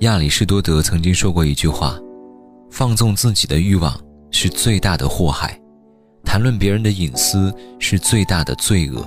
[0.00, 1.98] 亚里士多德曾经说过一句话
[2.70, 3.98] ：“放纵自己的欲望
[4.30, 5.58] 是最大的祸害，
[6.22, 9.02] 谈论别人的隐私是最大的罪恶，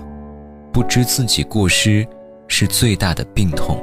[0.73, 2.07] 不知自己过失
[2.47, 3.79] 是最大的病痛。”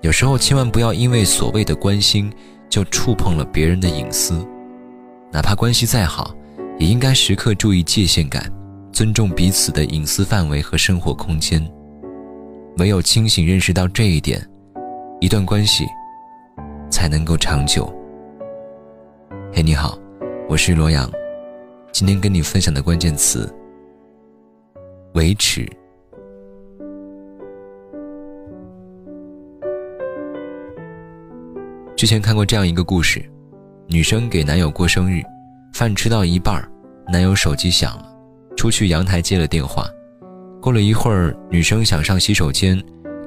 [0.00, 2.32] 有时候千万不要因为所谓的关心
[2.70, 4.46] 就触碰了别人的隐私，
[5.30, 6.34] 哪怕关系再好，
[6.78, 8.50] 也应该时刻注意界限感，
[8.92, 11.62] 尊重彼此的隐私范围和生活空间。
[12.78, 14.42] 唯有清醒认识到这一点。
[15.18, 15.86] 一段关系
[16.90, 17.90] 才能够长久。
[19.50, 19.98] 嘿，你好，
[20.46, 21.10] 我是罗阳，
[21.90, 23.50] 今天跟你分享的关键词：
[25.14, 25.66] 维持。
[31.96, 33.24] 之前看过这样一个故事：
[33.86, 35.22] 女生给男友过生日，
[35.72, 36.62] 饭吃到一半，
[37.08, 38.14] 男友手机响了，
[38.54, 39.86] 出去阳台接了电话。
[40.60, 42.78] 过了一会儿，女生想上洗手间。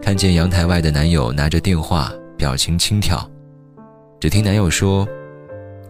[0.01, 3.29] 看见阳台外的男友拿着电话，表情轻佻。
[4.19, 5.07] 只听男友说：“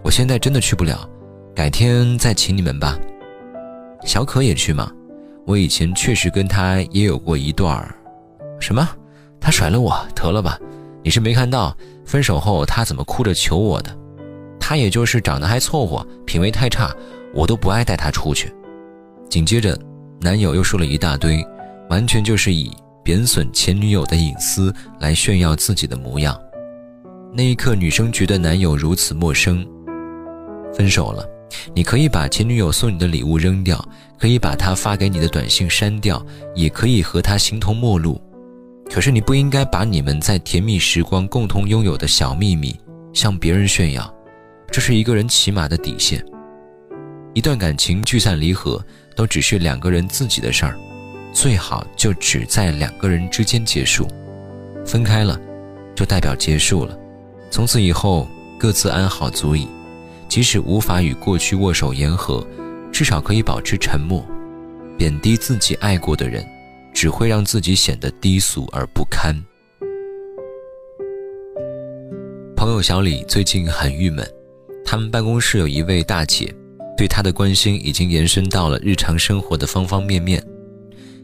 [0.03, 1.07] 我现在真的去不了，
[1.55, 2.99] 改天再请你们吧。”
[4.05, 4.91] 小可也去吗？
[5.45, 7.95] 我以前确实跟他也有过一段儿。
[8.59, 8.87] 什么？
[9.39, 9.95] 他甩了我？
[10.15, 10.59] 得了吧！
[11.03, 13.95] 你是没看到分手后他怎么哭着求我的？
[14.59, 16.93] 他也就是长得还凑合，品味太差，
[17.33, 18.53] 我都不爱带他出去。
[19.29, 19.77] 紧接着，
[20.19, 21.45] 男友又说了一大堆，
[21.89, 22.71] 完全就是以。
[23.09, 26.39] 贬损前女友的隐私来炫耀自己的模样，
[27.33, 29.67] 那一刻，女生觉得男友如此陌生。
[30.75, 31.27] 分手了，
[31.73, 33.83] 你可以把前女友送你的礼物扔掉，
[34.19, 38.21] 可以把她发给你的短信删掉，也可以和她形同陌路。
[38.91, 42.79] 可是你不应该把你们在甜蜜时光共同拥有的小秘密
[43.11, 44.13] 向别人炫耀，
[44.69, 46.23] 这是一个人起码的底线。
[47.33, 48.79] 一段感情聚散离合，
[49.15, 50.77] 都只是两个人自己的事儿。
[51.33, 54.07] 最好就只在两个人之间结束，
[54.85, 55.39] 分开了，
[55.95, 56.97] 就代表结束了，
[57.49, 58.27] 从此以后
[58.57, 59.67] 各自安好足矣。
[60.27, 62.45] 即使无法与过去握手言和，
[62.91, 64.23] 至少可以保持沉默。
[64.97, 66.45] 贬低自己爱过的人，
[66.93, 69.33] 只会让自己显得低俗而不堪。
[72.55, 74.27] 朋友小李最近很郁闷，
[74.85, 76.53] 他们办公室有一位大姐，
[76.97, 80.43] 对他的关心已经延伸到了日常生活的方方面面。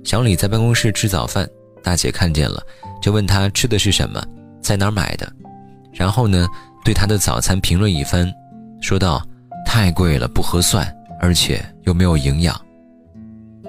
[0.05, 1.49] 小李在办公室吃早饭，
[1.81, 2.61] 大姐看见了，
[3.01, 4.23] 就问他吃的是什么，
[4.61, 5.27] 在哪儿买的。
[5.91, 6.47] 然后呢，
[6.83, 8.31] 对他的早餐评论一番，
[8.79, 9.25] 说道
[9.65, 10.87] ：“太贵了，不合算，
[11.19, 12.55] 而且又没有营养。”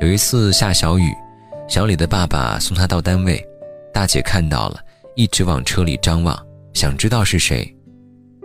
[0.02, 1.10] 有一次下小雨，
[1.66, 3.42] 小李的爸爸送他到单位，
[3.90, 4.78] 大姐看到了，
[5.14, 6.38] 一直往车里张望，
[6.74, 7.74] 想知道是谁。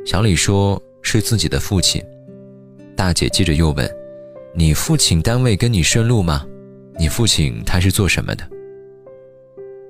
[0.06, 2.01] 小李说是自己的父亲。
[2.96, 3.90] 大姐接着又问
[4.56, 6.46] ：“你父亲单位跟你顺路吗？”
[6.97, 8.47] 你父亲他是做什么的？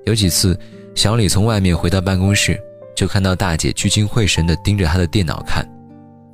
[0.04, 0.58] 有几次，
[0.94, 2.58] 小李从外面回到办公室，
[2.96, 5.66] 就看到大姐聚精会神地盯着他的电脑看，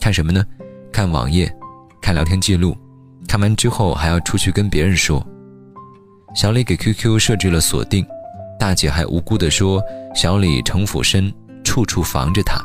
[0.01, 0.45] 看什么呢？
[0.93, 1.53] 看网页，
[2.01, 2.77] 看聊天记录。
[3.27, 5.25] 看完之后还要出去跟别人说。
[6.34, 8.07] 小李给 QQ 设置了锁定，
[8.59, 9.83] 大姐还无辜地说
[10.15, 12.59] 小李城府深，处处防着他。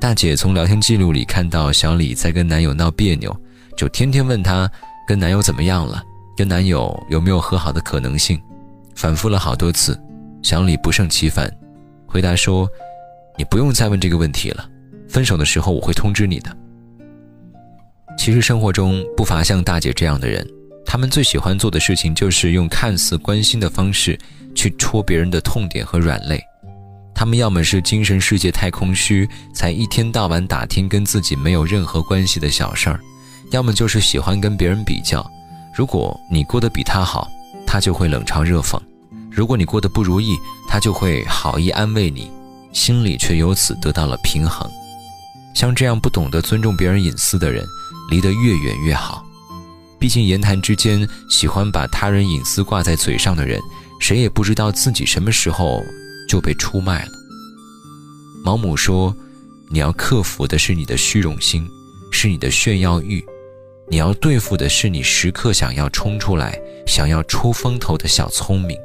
[0.00, 3.36] 大姐从聊天记录里看到小李在跟男友闹别扭，
[3.76, 4.70] 就天天问他
[5.06, 6.02] 跟男友怎么样了。
[6.38, 8.40] 跟男友有没有和好的可能性？
[8.94, 10.00] 反复了好多次，
[10.40, 11.52] 小李不胜其烦，
[12.06, 12.68] 回答说
[13.36, 14.64] ：“你不用再问这个问题了，
[15.08, 16.56] 分手的时候我会通知你的。”
[18.16, 20.46] 其实生活中不乏像大姐这样的人，
[20.86, 24.16] 他们最喜欢做的事情就是用看似关心的方式
[24.54, 26.40] 去戳别人的痛点和软肋。
[27.16, 33.00] 他们要么是精神世界太空虚，才一天到晚打听跟自己没有任何关系的小事儿，
[33.50, 35.28] 要么就是喜欢跟别人比较。
[35.78, 37.30] 如果你过得比他好，
[37.64, 38.76] 他就会冷嘲热讽；
[39.30, 40.36] 如果你过得不如意，
[40.68, 42.28] 他就会好意安慰你，
[42.72, 44.68] 心里却由此得到了平衡。
[45.54, 47.64] 像这样不懂得尊重别人隐私的人，
[48.10, 49.24] 离得越远越好。
[50.00, 53.60] 毕竟言谈之间喜欢把他人隐私挂在嘴上的人，
[54.00, 55.80] 谁也不知道自己什么时候
[56.28, 57.12] 就被出卖了。
[58.44, 59.14] 毛姆说
[59.70, 61.64] ：“你要克服的是你的虚荣心，
[62.10, 63.24] 是你的炫耀欲。”
[63.90, 68.78] 你要对付的是你时刻想要冲出来、想要出风头的小聪明。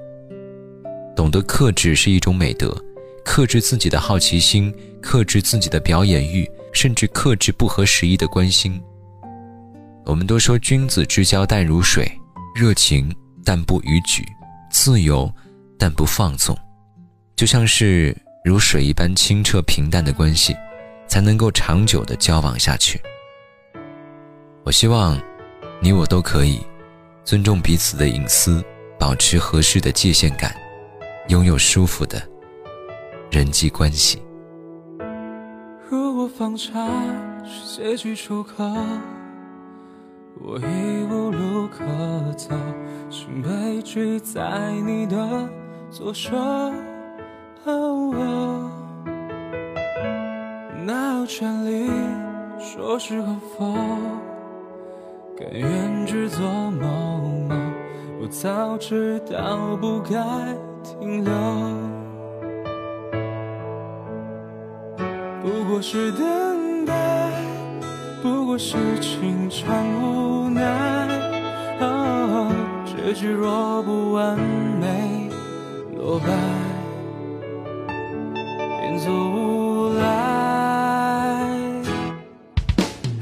[1.15, 2.75] 懂得克制是一种美德，
[3.23, 8.81] 克制自己的好奇心，克制自己的表演欲，甚至克制不合时宜的关心。
[10.05, 12.09] 我们都说君子之交淡如水，
[12.55, 13.13] 热情
[13.43, 14.25] 但不逾矩，
[14.71, 15.31] 自由
[15.77, 16.57] 但不放纵，
[17.35, 20.55] 就像是如水一般清澈平淡的关系，
[21.07, 22.99] 才能够长久的交往下去。
[24.65, 25.19] 我希望，
[25.81, 26.61] 你我都可以
[27.25, 28.63] 尊重彼此的隐私，
[28.97, 30.55] 保持合适的界限感，
[31.27, 32.21] 拥有舒服的
[33.29, 34.21] 人际关系。
[35.89, 36.87] 如果方差
[37.43, 38.63] 是结局出口，
[40.39, 41.83] 我已无路可
[42.37, 42.55] 走，
[43.09, 45.49] 心被拒在你的
[45.91, 46.31] 左手。
[50.85, 51.89] 哪有权利
[52.59, 53.77] 说是和否？
[55.43, 56.87] 甘愿只做某
[57.49, 57.55] 某，
[58.21, 60.13] 我早知道不该
[60.83, 61.33] 停留。
[65.41, 66.93] 不过是等待，
[68.21, 69.67] 不过是情场
[70.01, 70.61] 无奈。
[71.81, 72.49] 哦
[72.85, 74.39] 结局若不完
[74.79, 75.29] 美，
[75.97, 76.27] 落败
[78.79, 80.03] 便走无赖。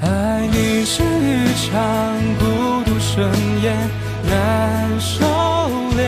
[0.01, 2.10] 爱你是一场
[3.21, 3.29] 睁
[3.61, 3.77] 眼，
[4.27, 5.23] 难收
[5.95, 6.01] 敛。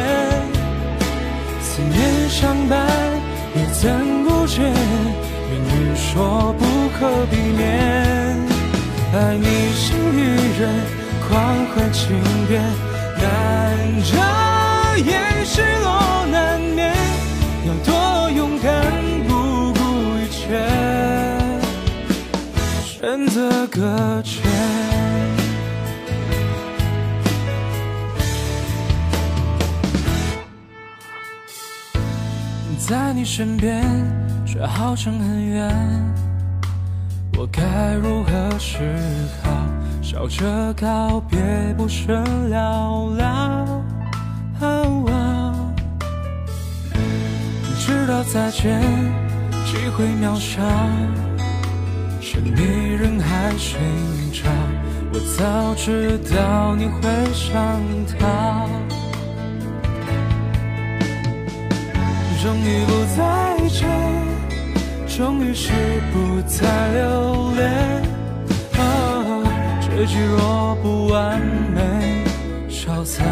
[1.62, 2.88] 思念相伴，
[3.54, 4.64] 又怎不见？
[5.48, 6.66] 命运说不
[6.98, 8.36] 可避免，
[9.14, 9.46] 爱你
[9.76, 10.20] 是一
[10.58, 10.62] 人
[11.30, 11.30] 狂
[11.68, 12.18] 欢情
[12.48, 12.60] 变，
[13.22, 13.24] 难
[14.10, 14.18] 遮
[14.98, 16.96] 掩失落难免，
[17.68, 18.74] 要多勇敢
[19.28, 19.80] 不顾
[20.18, 20.42] 一切，
[22.84, 24.42] 选择搁浅，
[32.88, 33.84] 在你身边。
[34.46, 35.68] 却好像很远，
[37.38, 38.78] 我该如何是
[39.42, 39.50] 好？
[40.00, 41.40] 笑着告别，
[41.76, 43.24] 不甚寥寥。
[47.80, 48.80] 知道再见
[49.66, 50.62] 机会渺小，
[52.22, 53.80] 是你人海寻
[54.32, 54.48] 找，
[55.14, 57.02] 我早知道你会
[57.34, 57.56] 想
[58.20, 58.68] 他，
[62.44, 63.22] 终于不再
[63.70, 63.88] 见。
[65.08, 65.72] 终于是
[66.12, 67.72] 不再留恋，
[68.74, 68.80] 啊
[69.80, 71.40] 结局若不完
[71.74, 71.80] 美，
[72.68, 73.26] 消散，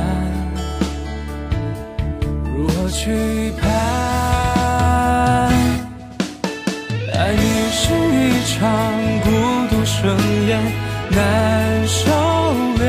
[2.55, 3.69] 如何去盼？
[7.13, 7.43] 爱你
[7.73, 8.61] 是一场
[9.23, 9.29] 孤
[9.71, 9.99] 独盛
[10.47, 10.57] 宴，
[11.09, 12.09] 难收
[12.79, 12.81] 敛，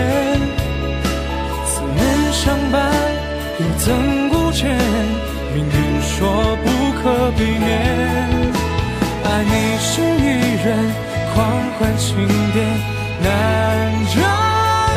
[1.66, 2.00] 思念
[2.32, 2.78] 相伴，
[3.58, 3.84] 又怎
[4.28, 4.78] 顾见？
[5.54, 5.81] 命运
[6.22, 6.30] 说
[6.62, 6.66] 不
[7.02, 7.68] 可避免。
[9.24, 10.66] 爱你是一人
[11.34, 11.34] 狂
[11.76, 12.14] 欢庆
[12.52, 12.56] 典，
[13.24, 13.26] 难
[14.14, 14.14] 遮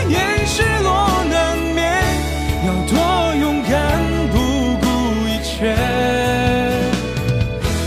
[0.07, 0.13] 掩
[0.45, 0.87] 失落
[1.31, 1.81] 难免，
[2.67, 2.93] 要多
[3.41, 3.73] 勇敢
[4.31, 4.35] 不
[4.83, 4.85] 顾
[5.25, 5.75] 一切，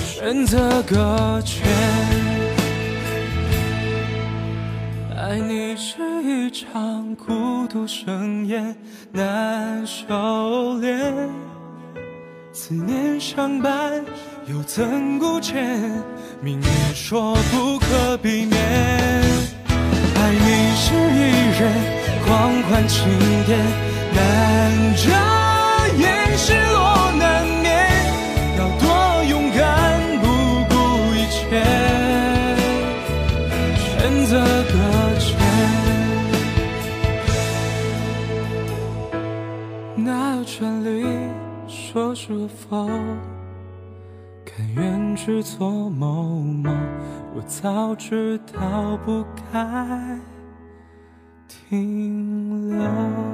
[0.02, 1.62] 选择搁浅。
[5.16, 8.74] 爱你是一场孤独盛宴，
[9.12, 11.28] 难收敛，
[12.60, 14.04] 思念相伴，
[14.48, 15.54] 又怎顾见？
[16.42, 18.60] 命运说不可避免，
[20.16, 21.20] 爱你是一
[21.56, 21.72] 人
[22.26, 23.06] 狂欢庆
[23.46, 23.60] 典，
[24.12, 25.27] 难遮
[44.58, 46.68] 但愿只做某某，
[47.32, 50.18] 我早知道不该
[51.46, 53.27] 停留。